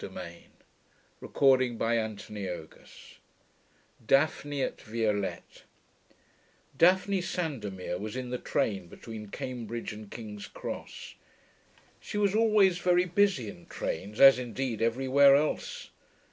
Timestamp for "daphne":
1.21-1.77, 4.07-4.61, 6.75-7.21